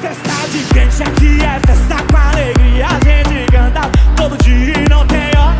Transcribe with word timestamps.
Festa 0.00 0.48
de 0.50 0.64
crente 0.70 1.02
aqui 1.02 1.38
é 1.44 1.60
festa 1.66 1.96
com 2.10 2.16
alegria. 2.16 2.86
A 2.86 3.00
gente 3.04 3.52
canta 3.52 3.82
todo 4.16 4.34
dia 4.42 4.72
e 4.78 4.88
não 4.88 5.06
tem 5.06 5.28
hora. 5.36 5.54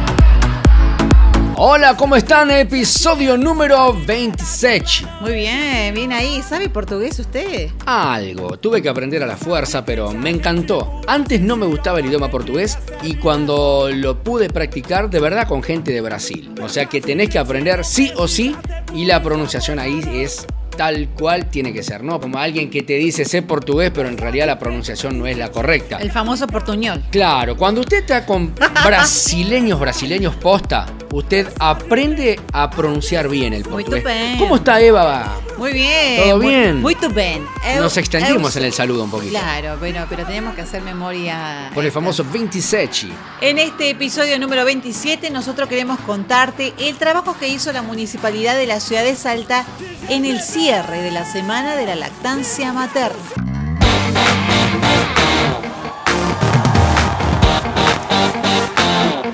Hola, 1.57 1.95
¿cómo 1.95 2.17
están? 2.17 2.51
Episodio 2.51 3.37
número 3.37 3.93
27. 3.93 5.05
Muy 5.21 5.35
bien, 5.35 5.93
bien 5.93 6.11
ahí. 6.15 6.41
¿Sabe 6.41 6.71
portugués 6.71 7.19
usted? 7.19 7.69
Algo, 7.85 8.57
tuve 8.57 8.81
que 8.81 8.89
aprender 8.89 9.23
a 9.23 9.27
la 9.27 9.37
fuerza, 9.37 9.85
pero 9.85 10.13
me 10.13 10.31
encantó. 10.31 11.03
Antes 11.07 11.43
no 11.43 11.59
me 11.59 11.67
gustaba 11.67 11.99
el 11.99 12.07
idioma 12.07 12.31
portugués 12.31 12.79
y 13.03 13.17
cuando 13.17 13.91
lo 13.93 14.25
pude 14.25 14.49
practicar, 14.49 15.11
de 15.11 15.21
verdad 15.21 15.47
con 15.47 15.63
gente 15.63 15.93
de 15.93 16.01
Brasil. 16.01 16.51
O 16.63 16.69
sea 16.71 16.87
que 16.87 17.03
tenés 17.03 17.29
que 17.29 17.39
aprender 17.39 17.85
sí 17.85 18.11
o 18.17 18.27
sí 18.27 18.57
y 18.95 19.05
la 19.05 19.23
pronunciación 19.23 19.79
ahí 19.79 20.01
es 20.15 20.47
tal 20.81 21.11
cual 21.11 21.51
tiene 21.51 21.75
que 21.75 21.83
ser, 21.83 22.03
¿no? 22.03 22.19
Como 22.19 22.39
alguien 22.39 22.71
que 22.71 22.83
te 22.83 22.95
dice 22.95 23.27
sé 23.27 23.43
portugués, 23.43 23.91
pero 23.95 24.09
en 24.09 24.17
realidad 24.17 24.47
la 24.47 24.59
pronunciación 24.59 25.19
no 25.19 25.27
es 25.27 25.37
la 25.37 25.51
correcta. 25.51 25.99
El 25.99 26.11
famoso 26.11 26.47
portuñol. 26.47 27.03
Claro, 27.11 27.55
cuando 27.55 27.83
usted 27.83 27.99
está 27.99 28.25
con 28.25 28.55
brasileños, 28.83 29.79
brasileños 29.79 30.37
posta, 30.37 30.87
usted 31.13 31.47
aprende 31.59 32.41
a 32.55 32.71
pronunciar 32.71 33.29
bien 33.29 33.53
el 33.53 33.63
Muy 33.67 33.85
portugués. 33.85 34.05
bien. 34.05 34.39
¿Cómo 34.39 34.57
está 34.57 34.81
Eva? 34.81 35.37
Muy 35.61 35.75
bien. 35.75 36.23
¿Todo 36.25 36.37
muy- 36.39 36.47
bien? 36.47 36.81
Muy. 36.81 36.95
Eu- 36.95 37.81
Nos 37.81 37.95
extendimos 37.99 38.57
en 38.57 38.65
el 38.65 38.73
saludo 38.73 39.05
un 39.05 39.11
poquito. 39.11 39.33
Claro, 39.33 39.77
bueno, 39.79 40.07
pero 40.09 40.25
tenemos 40.25 40.55
que 40.55 40.63
hacer 40.63 40.81
memoria. 40.81 41.71
Por 41.75 41.85
el 41.85 41.93
famoso 41.93 42.25
27. 42.25 43.09
En 43.43 43.59
este 43.59 43.91
episodio 43.91 44.39
número 44.39 44.65
27 44.65 45.29
nosotros 45.29 45.69
queremos 45.69 46.01
contarte 46.01 46.73
el 46.79 46.97
trabajo 46.97 47.37
que 47.39 47.49
hizo 47.49 47.71
la 47.73 47.83
municipalidad 47.83 48.57
de 48.57 48.67
la 48.67 48.81
ciudad 48.81 49.05
de 49.05 49.15
Salta 49.15 49.67
en 50.09 50.25
el 50.25 50.41
cierre 50.41 51.03
de 51.03 51.11
la 51.11 51.31
semana 51.31 51.77
de 51.77 51.85
la 51.85 51.95
lactancia 51.95 52.73
materna. 52.73 53.19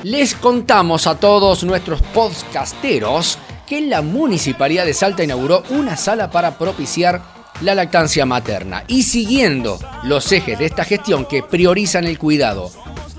Les 0.02 0.34
contamos 0.36 1.06
a 1.06 1.18
todos 1.18 1.64
nuestros 1.64 2.00
podcasteros 2.00 3.38
que 3.66 3.80
la 3.80 4.02
Municipalidad 4.02 4.84
de 4.84 4.94
Salta 4.94 5.24
inauguró 5.24 5.62
una 5.70 5.96
sala 5.96 6.30
para 6.30 6.56
propiciar 6.56 7.22
la 7.60 7.74
lactancia 7.74 8.26
materna. 8.26 8.84
Y 8.86 9.02
siguiendo 9.02 9.78
los 10.04 10.30
ejes 10.32 10.58
de 10.58 10.66
esta 10.66 10.84
gestión 10.84 11.26
que 11.26 11.42
priorizan 11.42 12.04
el 12.04 12.18
cuidado 12.18 12.70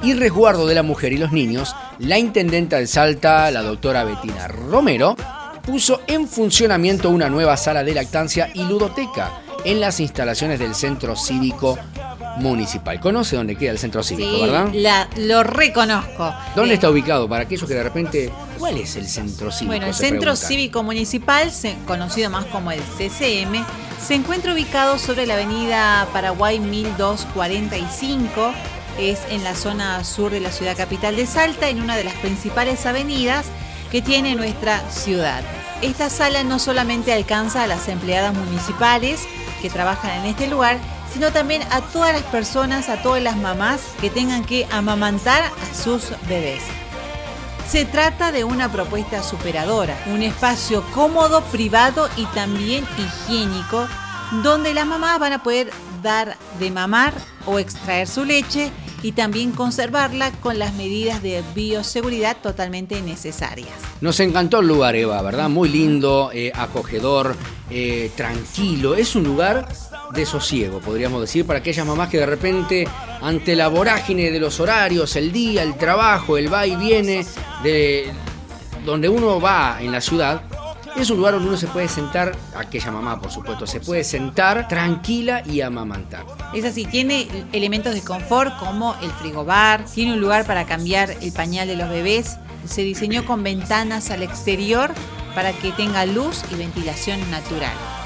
y 0.04 0.14
resguardo 0.14 0.68
de 0.68 0.76
la 0.76 0.84
mujer 0.84 1.14
y 1.14 1.18
los 1.18 1.32
niños, 1.32 1.76
la 2.00 2.18
intendenta 2.18 2.78
de 2.78 2.88
Salta, 2.88 3.50
la 3.52 3.62
doctora 3.62 4.04
Betina 4.04 4.48
Romero, 4.48 5.16
puso 5.64 6.02
en 6.08 6.28
funcionamiento 6.28 7.10
una 7.10 7.30
nueva 7.30 7.58
sala 7.58 7.84
de 7.84 7.94
lactancia 7.94 8.50
y 8.54 8.64
ludoteca 8.64 9.42
en 9.66 9.82
las 9.82 10.00
instalaciones 10.00 10.60
del 10.60 10.76
Centro 10.76 11.16
Cívico 11.16 11.78
Municipal. 12.40 13.00
¿Conoce 13.00 13.36
dónde 13.36 13.56
queda 13.56 13.72
el 13.72 13.80
Centro 13.80 14.04
Cívico, 14.04 14.36
Sí, 14.36 14.42
verdad? 14.42 14.70
la- 14.74 15.08
lo 15.18 15.44
reconozco. 15.44 16.34
¿Dónde 16.56 16.72
Eh, 16.72 16.76
está 16.76 16.90
ubicado? 16.90 17.28
Para 17.28 17.44
aquellos 17.44 17.68
que 17.68 17.74
de 17.76 17.84
repente. 17.84 18.32
¿Cuál 18.58 18.78
es 18.78 18.96
el 18.96 19.08
centro 19.08 19.52
cívico? 19.52 19.68
Bueno, 19.72 19.86
el 19.88 19.94
Centro 19.94 20.20
preguntan. 20.22 20.48
Cívico 20.48 20.84
Municipal, 20.84 21.52
conocido 21.86 22.30
más 22.32 22.46
como 22.46 22.72
el 22.72 22.80
CCM, 22.98 23.64
se 24.04 24.16
encuentra 24.16 24.54
ubicado 24.54 24.98
sobre 24.98 25.26
la 25.28 25.36
avenida 25.36 26.08
Paraguay 26.14 26.60
1245. 26.60 28.54
Es 29.00 29.20
en 29.30 29.44
la 29.44 29.54
zona 29.56 30.04
sur 30.04 30.32
de 30.32 30.40
la 30.40 30.52
ciudad 30.52 30.76
capital 30.76 31.16
de 31.16 31.28
Salta, 31.28 31.70
en 31.70 31.82
una 31.82 31.96
de 31.96 32.04
las 32.04 32.16
principales 32.16 32.86
avenidas 32.88 33.46
que 33.92 34.02
tiene 34.02 34.34
nuestra 34.36 34.82
ciudad. 34.90 35.44
Esta 35.84 36.10
sala 36.10 36.44
no 36.44 36.58
solamente 36.58 37.14
alcanza 37.14 37.64
a 37.64 37.68
las 37.68 37.88
empleadas 37.88 38.34
municipales 38.34 39.22
que 39.62 39.70
trabajan 39.70 40.12
en 40.22 40.26
este 40.26 40.48
lugar, 40.48 40.80
sino 41.14 41.32
también 41.32 41.64
a 41.72 41.82
todas 41.82 42.14
las 42.14 42.24
personas, 42.24 42.90
a 42.90 43.02
todas 43.02 43.22
las 43.22 43.38
mamás 43.38 43.82
que 44.02 44.10
tengan 44.10 44.44
que 44.44 44.68
amamantar 44.72 45.44
a 45.44 45.76
sus 45.76 46.12
bebés. 46.28 46.64
Se 47.70 47.86
trata 47.86 48.32
de 48.32 48.44
una 48.44 48.72
propuesta 48.72 49.22
superadora, 49.22 49.98
un 50.08 50.22
espacio 50.22 50.84
cómodo, 50.94 51.42
privado 51.52 52.08
y 52.16 52.26
también 52.28 52.86
higiénico, 52.98 53.88
donde 54.42 54.74
las 54.74 54.86
mamás 54.86 55.20
van 55.20 55.34
a 55.34 55.44
poder 55.44 55.70
dar 56.02 56.38
de 56.60 56.72
mamar 56.72 57.14
o 57.46 57.60
extraer 57.60 58.08
su 58.08 58.24
leche 58.24 58.72
y 59.04 59.12
también 59.12 59.52
conservarla 59.52 60.32
con 60.32 60.58
las 60.60 60.74
medidas 60.74 61.22
de 61.22 61.44
bioseguridad 61.54 62.38
totalmente 62.38 63.02
necesarias. 63.02 63.76
Nos 64.02 64.20
encantó 64.20 64.60
el 64.60 64.68
lugar, 64.68 64.96
Eva, 64.96 65.22
¿verdad? 65.22 65.50
Muy 65.50 65.70
lindo, 65.70 66.32
eh, 66.34 66.52
acogedor, 66.56 67.36
eh, 67.70 68.12
tranquilo. 68.16 68.96
Es 68.96 69.16
un 69.16 69.24
lugar 69.24 69.68
de 70.14 70.26
sosiego, 70.26 70.80
podríamos 70.80 71.22
decir, 71.22 71.46
para 71.46 71.60
aquellas 71.60 71.86
mamás 71.86 72.10
que 72.10 72.18
de 72.18 72.26
repente, 72.26 72.88
ante 73.22 73.56
la 73.56 73.68
vorágine 73.68 74.32
de 74.32 74.40
los 74.40 74.60
horarios, 74.60 75.16
el 75.16 75.32
día, 75.32 75.64
el 75.64 75.76
trabajo, 75.76 76.38
el 76.38 76.52
va 76.52 76.66
y 76.66 76.76
viene, 76.76 77.26
de 77.64 78.12
donde 78.86 79.10
uno 79.10 79.40
va 79.42 79.78
en 79.82 79.92
la 79.92 80.02
ciudad, 80.02 80.42
es 80.96 81.10
un 81.12 81.18
lugar 81.18 81.34
donde 81.36 81.50
uno 81.50 81.58
se 81.58 81.68
puede 81.68 81.88
sentar, 81.88 82.36
aquella 82.56 82.92
mamá 82.92 83.20
por 83.20 83.30
supuesto, 83.30 83.68
se 83.68 83.80
puede 83.80 84.04
sentar 84.04 84.68
tranquila 84.68 85.44
y 85.46 85.62
amamantar. 85.62 86.26
Es 86.54 86.66
así, 86.66 86.86
tiene 86.86 87.28
elementos 87.52 87.94
de 87.94 88.02
confort 88.02 88.58
como 88.58 88.96
el 89.02 89.12
frigobar, 89.12 89.86
tiene 89.86 90.14
un 90.14 90.22
lugar 90.22 90.46
para 90.46 90.66
cambiar 90.66 91.12
el 91.22 91.32
pañal 91.32 91.68
de 91.68 91.76
los 91.76 91.90
bebés, 91.90 92.38
se 92.66 92.82
diseñó 92.82 93.26
con 93.26 93.44
ventanas 93.44 94.10
al 94.10 94.24
exterior 94.24 94.92
para 95.36 95.54
que 95.54 95.72
tenga 95.72 96.06
luz 96.06 96.42
y 96.52 96.56
ventilación 96.56 97.20
natural. 97.30 97.97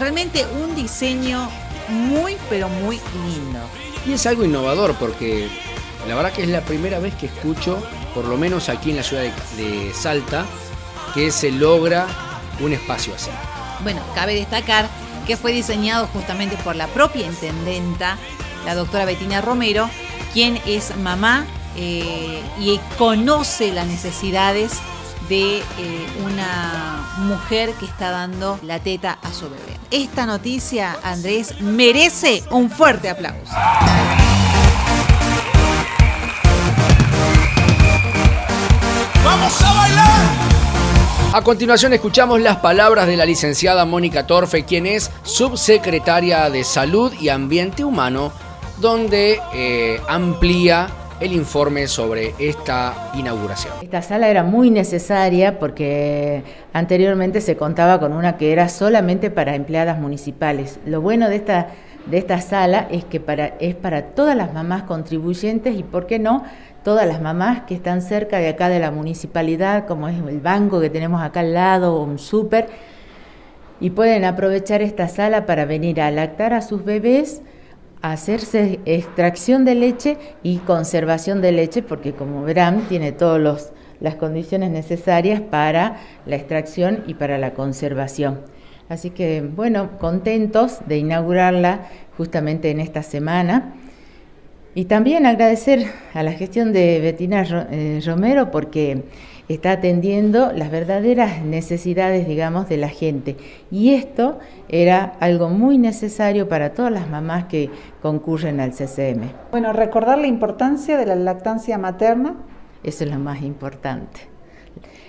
Realmente 0.00 0.46
un 0.46 0.74
diseño 0.74 1.50
muy 1.88 2.36
pero 2.48 2.70
muy 2.70 2.98
lindo. 3.26 3.60
Y 4.06 4.14
es 4.14 4.26
algo 4.26 4.44
innovador 4.44 4.94
porque 4.94 5.48
la 6.08 6.14
verdad 6.14 6.32
que 6.32 6.42
es 6.42 6.48
la 6.48 6.62
primera 6.62 6.98
vez 6.98 7.14
que 7.14 7.26
escucho, 7.26 7.82
por 8.14 8.24
lo 8.24 8.38
menos 8.38 8.70
aquí 8.70 8.90
en 8.90 8.96
la 8.96 9.02
ciudad 9.02 9.24
de, 9.24 9.62
de 9.62 9.92
Salta, 9.92 10.46
que 11.12 11.30
se 11.30 11.50
logra 11.50 12.06
un 12.60 12.72
espacio 12.72 13.14
así. 13.14 13.30
Bueno, 13.82 14.00
cabe 14.14 14.34
destacar 14.34 14.88
que 15.26 15.36
fue 15.36 15.52
diseñado 15.52 16.06
justamente 16.08 16.56
por 16.64 16.76
la 16.76 16.86
propia 16.86 17.26
intendenta, 17.26 18.16
la 18.64 18.74
doctora 18.74 19.04
Betina 19.04 19.42
Romero, 19.42 19.90
quien 20.32 20.58
es 20.66 20.96
mamá 20.96 21.46
eh, 21.76 22.40
y 22.58 22.80
conoce 22.96 23.70
las 23.72 23.86
necesidades 23.86 24.72
de 25.30 25.58
eh, 25.58 25.62
una 26.24 27.14
mujer 27.18 27.72
que 27.74 27.86
está 27.86 28.10
dando 28.10 28.58
la 28.64 28.80
teta 28.80 29.16
a 29.22 29.32
su 29.32 29.48
bebé. 29.48 29.78
Esta 29.92 30.26
noticia, 30.26 30.96
Andrés, 31.04 31.60
merece 31.60 32.42
un 32.50 32.68
fuerte 32.68 33.08
aplauso. 33.08 33.52
Vamos 39.24 39.62
a 39.62 39.72
bailar. 39.72 40.50
A 41.32 41.42
continuación 41.42 41.92
escuchamos 41.92 42.40
las 42.40 42.56
palabras 42.56 43.06
de 43.06 43.16
la 43.16 43.24
licenciada 43.24 43.84
Mónica 43.84 44.26
Torfe, 44.26 44.64
quien 44.64 44.84
es 44.84 45.12
subsecretaria 45.22 46.50
de 46.50 46.64
Salud 46.64 47.12
y 47.20 47.28
Ambiente 47.28 47.84
Humano, 47.84 48.32
donde 48.80 49.40
eh, 49.54 50.00
amplía 50.08 50.88
el 51.20 51.32
informe 51.34 51.86
sobre 51.86 52.34
esta 52.38 53.12
inauguración. 53.14 53.74
Esta 53.82 54.00
sala 54.00 54.28
era 54.28 54.42
muy 54.42 54.70
necesaria 54.70 55.58
porque 55.58 56.42
anteriormente 56.72 57.42
se 57.42 57.56
contaba 57.56 58.00
con 58.00 58.14
una 58.14 58.38
que 58.38 58.52
era 58.52 58.70
solamente 58.70 59.30
para 59.30 59.54
empleadas 59.54 59.98
municipales. 59.98 60.80
Lo 60.86 61.02
bueno 61.02 61.28
de 61.28 61.36
esta, 61.36 61.68
de 62.06 62.16
esta 62.16 62.40
sala 62.40 62.88
es 62.90 63.04
que 63.04 63.20
para, 63.20 63.48
es 63.60 63.74
para 63.74 64.06
todas 64.06 64.34
las 64.34 64.54
mamás 64.54 64.84
contribuyentes 64.84 65.76
y, 65.76 65.82
¿por 65.82 66.06
qué 66.06 66.18
no?, 66.18 66.42
todas 66.82 67.06
las 67.06 67.20
mamás 67.20 67.64
que 67.66 67.74
están 67.74 68.00
cerca 68.00 68.38
de 68.38 68.48
acá 68.48 68.70
de 68.70 68.78
la 68.78 68.90
municipalidad, 68.90 69.86
como 69.86 70.08
es 70.08 70.16
el 70.18 70.40
banco 70.40 70.80
que 70.80 70.88
tenemos 70.88 71.20
acá 71.20 71.40
al 71.40 71.52
lado 71.52 71.94
o 71.94 72.04
un 72.04 72.18
súper, 72.18 72.68
y 73.80 73.90
pueden 73.90 74.24
aprovechar 74.24 74.80
esta 74.80 75.06
sala 75.08 75.44
para 75.44 75.66
venir 75.66 76.00
a 76.00 76.10
lactar 76.10 76.54
a 76.54 76.62
sus 76.62 76.82
bebés, 76.82 77.42
hacerse 78.02 78.80
extracción 78.86 79.64
de 79.64 79.74
leche 79.74 80.16
y 80.42 80.58
conservación 80.58 81.40
de 81.40 81.52
leche, 81.52 81.82
porque 81.82 82.12
como 82.12 82.42
verán, 82.42 82.82
tiene 82.88 83.12
todas 83.12 83.72
las 84.00 84.14
condiciones 84.16 84.70
necesarias 84.70 85.40
para 85.40 85.98
la 86.26 86.36
extracción 86.36 87.04
y 87.06 87.14
para 87.14 87.38
la 87.38 87.52
conservación. 87.52 88.40
Así 88.88 89.10
que, 89.10 89.40
bueno, 89.42 89.98
contentos 89.98 90.78
de 90.86 90.98
inaugurarla 90.98 91.86
justamente 92.16 92.70
en 92.70 92.80
esta 92.80 93.02
semana. 93.02 93.74
Y 94.74 94.86
también 94.86 95.26
agradecer 95.26 95.86
a 96.14 96.22
la 96.22 96.32
gestión 96.32 96.72
de 96.72 97.00
Betina 97.00 97.44
eh, 97.70 98.00
Romero 98.04 98.50
porque 98.50 99.04
está 99.54 99.72
atendiendo 99.72 100.52
las 100.52 100.70
verdaderas 100.70 101.42
necesidades, 101.42 102.28
digamos, 102.28 102.68
de 102.68 102.76
la 102.76 102.88
gente. 102.88 103.36
Y 103.70 103.94
esto 103.94 104.38
era 104.68 105.16
algo 105.18 105.48
muy 105.48 105.76
necesario 105.76 106.48
para 106.48 106.72
todas 106.72 106.92
las 106.92 107.10
mamás 107.10 107.46
que 107.46 107.68
concurren 108.00 108.60
al 108.60 108.70
CCM. 108.70 109.28
Bueno, 109.50 109.72
recordar 109.72 110.18
la 110.18 110.28
importancia 110.28 110.96
de 110.96 111.04
la 111.04 111.16
lactancia 111.16 111.78
materna. 111.78 112.36
Eso 112.84 113.02
es 113.02 113.10
lo 113.10 113.18
más 113.18 113.42
importante. 113.42 114.20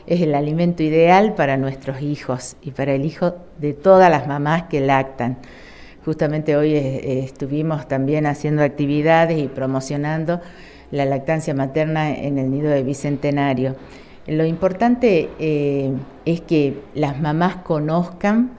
Es 0.08 0.22
el 0.22 0.34
alimento 0.34 0.82
ideal 0.82 1.36
para 1.36 1.56
nuestros 1.58 2.02
hijos 2.02 2.58
y 2.64 2.72
para 2.72 2.94
el 2.94 3.06
hijo 3.06 3.36
de 3.60 3.74
todas 3.74 4.10
las 4.10 4.28
mamás 4.28 4.64
que 4.64 4.82
lactan. 4.82 5.38
justamente 6.04 6.58
hoy 6.58 6.74
estuvimos 6.74 7.88
también 7.88 8.26
haciendo 8.26 8.64
actividades 8.64 9.38
y 9.38 9.48
promocionando 9.48 10.42
la 10.90 11.06
lactancia 11.06 11.54
materna 11.54 12.12
en 12.12 12.40
el 12.40 12.50
nido 12.50 12.72
de 12.72 12.82
Bicentenario. 12.82 13.76
Lo 14.28 14.46
importante 14.46 15.30
es 16.26 16.42
que 16.42 16.80
las 16.94 17.20
mamás 17.20 17.58
conozcan 17.58 18.52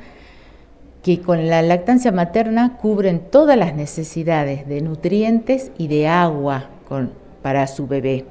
que 1.02 1.20
con 1.20 1.48
la 1.48 1.62
lactancia 1.62 2.12
materna 2.12 2.76
cubren 2.76 3.20
todas 3.30 3.56
las 3.56 3.74
necesidades 3.74 4.68
de 4.68 4.80
nutrientes 4.80 5.70
y 5.78 5.88
de 5.88 6.08
agua 6.08 6.68
para 7.42 7.66
su 7.66 7.86
bebé 7.86 8.24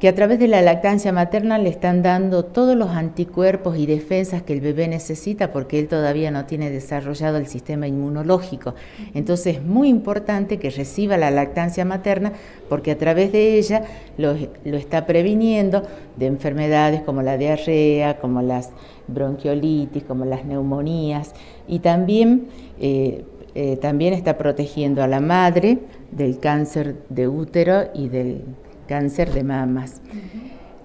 que 0.00 0.08
a 0.08 0.14
través 0.14 0.38
de 0.38 0.48
la 0.48 0.62
lactancia 0.62 1.12
materna 1.12 1.58
le 1.58 1.68
están 1.68 2.02
dando 2.02 2.46
todos 2.46 2.74
los 2.74 2.88
anticuerpos 2.88 3.76
y 3.76 3.84
defensas 3.84 4.42
que 4.42 4.54
el 4.54 4.62
bebé 4.62 4.88
necesita 4.88 5.52
porque 5.52 5.78
él 5.78 5.88
todavía 5.88 6.30
no 6.30 6.46
tiene 6.46 6.70
desarrollado 6.70 7.36
el 7.36 7.46
sistema 7.46 7.86
inmunológico. 7.86 8.74
Entonces 9.12 9.58
es 9.58 9.62
muy 9.62 9.88
importante 9.88 10.58
que 10.58 10.70
reciba 10.70 11.18
la 11.18 11.30
lactancia 11.30 11.84
materna 11.84 12.32
porque 12.70 12.92
a 12.92 12.98
través 12.98 13.30
de 13.30 13.58
ella 13.58 13.84
lo, 14.16 14.34
está 14.64 15.04
previniendo 15.04 15.82
de 16.16 16.26
enfermedades 16.26 17.02
como 17.02 17.20
la 17.20 17.36
diarrea, 17.36 18.16
como 18.20 18.40
las 18.40 18.70
bronquiolitis, 19.06 20.04
como 20.04 20.24
las 20.24 20.44
neumonías 20.46 21.34
y 21.68 21.80
también... 21.80 22.48
Eh, 22.80 23.24
eh, 23.56 23.76
también 23.78 24.14
está 24.14 24.38
protegiendo 24.38 25.02
a 25.02 25.08
la 25.08 25.18
madre 25.18 25.78
del 26.12 26.38
cáncer 26.38 26.98
de 27.08 27.26
útero 27.26 27.90
y 27.94 28.08
del 28.08 28.44
cáncer 28.90 29.32
de 29.32 29.44
mamas. 29.44 30.02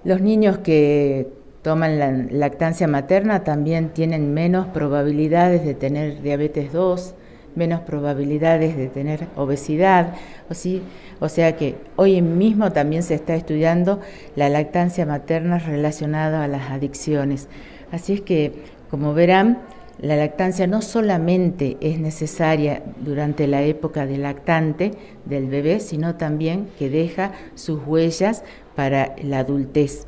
Los 0.04 0.22
niños 0.22 0.60
que 0.60 1.28
toman 1.64 1.98
la 1.98 2.12
lactancia 2.12 2.88
materna 2.88 3.44
también 3.44 3.90
tienen 3.90 4.32
menos 4.32 4.68
probabilidades 4.68 5.66
de 5.66 5.74
tener 5.74 6.22
diabetes 6.22 6.72
2, 6.72 7.16
menos 7.56 7.80
probabilidades 7.80 8.78
de 8.78 8.90
tener 8.90 9.26
obesidad. 9.36 10.14
O, 10.52 10.54
sí, 10.54 10.84
o 11.20 11.30
sea 11.30 11.58
que 11.58 11.78
hoy 11.96 12.22
mismo 12.22 12.72
también 12.72 13.02
se 13.02 13.16
está 13.16 13.34
estudiando 13.34 14.02
la 14.36 14.50
lactancia 14.50 15.08
materna 15.08 15.58
relacionada 15.58 16.44
a 16.44 16.48
las 16.48 16.70
adicciones. 16.70 17.48
Así 17.92 18.14
es 18.14 18.22
que, 18.22 18.54
como 18.92 19.16
verán, 19.16 19.64
la 20.00 20.18
lactancia 20.18 20.68
no 20.68 20.82
solamente 20.82 21.78
es 21.80 22.00
necesaria 22.00 22.84
durante 23.00 23.48
la 23.48 23.64
época 23.64 24.06
de 24.06 24.18
lactante 24.18 24.92
del 25.24 25.48
bebé, 25.48 25.80
sino 25.80 26.16
también 26.16 26.68
que 26.78 26.90
deja 26.90 27.32
sus 27.56 27.82
huellas 27.86 28.44
para 28.76 29.16
la 29.24 29.40
adultez. 29.40 30.08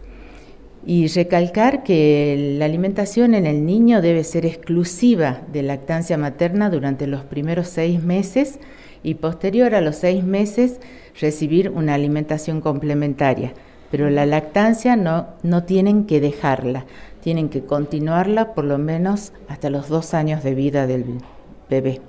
Y 0.85 1.07
recalcar 1.07 1.83
que 1.83 2.55
la 2.57 2.65
alimentación 2.65 3.33
en 3.33 3.45
el 3.45 3.65
niño 3.65 4.01
debe 4.01 4.23
ser 4.23 4.45
exclusiva 4.45 5.41
de 5.51 5.63
lactancia 5.63 6.17
materna 6.17 6.69
durante 6.69 7.07
los 7.07 7.23
primeros 7.23 7.67
seis 7.67 8.01
meses 8.01 8.59
y 9.03 9.15
posterior 9.15 9.73
a 9.73 9.81
los 9.81 9.97
seis 9.97 10.23
meses 10.23 10.79
recibir 11.19 11.69
una 11.69 11.93
alimentación 11.93 12.61
complementaria. 12.61 13.53
Pero 13.89 14.09
la 14.09 14.25
lactancia 14.25 14.97
no, 14.97 15.27
no 15.43 15.63
tienen 15.63 16.05
que 16.05 16.19
dejarla 16.19 16.85
tienen 17.27 17.49
que 17.49 17.65
continuarla 17.65 18.53
por 18.53 18.63
lo 18.63 18.77
menos 18.77 19.33
hasta 19.49 19.69
los 19.69 19.89
dos 19.89 20.13
años 20.13 20.45
de 20.45 20.55
vida 20.55 20.87
del 20.87 21.17
bebé. 21.69 21.99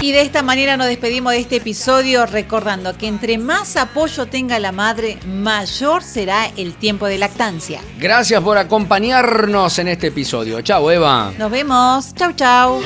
Y 0.00 0.12
de 0.12 0.20
esta 0.20 0.44
manera 0.44 0.76
nos 0.76 0.86
despedimos 0.86 1.32
de 1.32 1.40
este 1.40 1.56
episodio 1.56 2.26
recordando 2.26 2.96
que 2.96 3.08
entre 3.08 3.38
más 3.38 3.76
apoyo 3.76 4.26
tenga 4.26 4.60
la 4.60 4.70
madre, 4.70 5.18
mayor 5.26 6.04
será 6.04 6.46
el 6.56 6.74
tiempo 6.74 7.06
de 7.06 7.18
lactancia. 7.18 7.80
Gracias 7.98 8.40
por 8.40 8.56
acompañarnos 8.56 9.80
en 9.80 9.88
este 9.88 10.06
episodio. 10.06 10.60
Chao, 10.60 10.92
Eva. 10.92 11.32
Nos 11.36 11.50
vemos. 11.50 12.14
Chau, 12.14 12.32
chau. 12.34 12.80